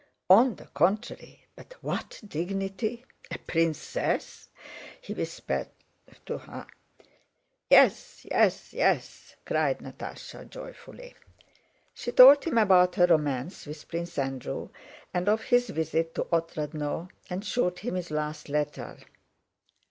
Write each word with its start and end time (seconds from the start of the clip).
"On 0.31 0.55
the 0.55 0.65
contrary, 0.65 1.45
but 1.55 1.75
what 1.81 2.19
dignity? 2.27 3.05
A 3.29 3.37
princess!" 3.37 4.49
he 4.99 5.13
whispered 5.13 5.67
to 6.25 6.39
her. 6.39 6.65
"Yes, 7.69 8.25
yes, 8.31 8.73
yes!" 8.73 9.35
cried 9.45 9.77
Natásha, 9.77 10.49
joyfully. 10.49 11.13
She 11.93 12.11
told 12.13 12.43
him 12.45 12.57
about 12.57 12.95
her 12.95 13.05
romance 13.05 13.67
with 13.67 13.87
Prince 13.87 14.17
Andrew 14.17 14.69
and 15.13 15.29
of 15.29 15.43
his 15.43 15.69
visit 15.69 16.15
to 16.15 16.23
Otrádnoe 16.23 17.11
and 17.29 17.45
showed 17.45 17.77
him 17.77 17.93
his 17.93 18.09
last 18.09 18.49
letter. 18.49 18.97